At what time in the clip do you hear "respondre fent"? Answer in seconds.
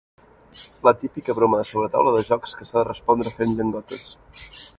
2.89-3.55